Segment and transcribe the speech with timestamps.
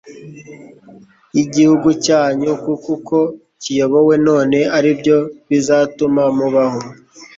[1.35, 3.17] y'igihugu cyanyu kuko uko
[3.61, 5.17] kiyobowe none ari byo
[5.49, 6.81] bizatuma mubaho